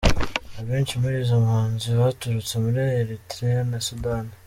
Abenshi 0.59 0.93
muri 1.01 1.15
izo 1.23 1.37
mpunzi 1.45 1.87
baturutse 1.99 2.53
muri 2.63 2.79
Érythrée 3.01 3.61
na 3.71 3.79
Sudani. 3.87 4.31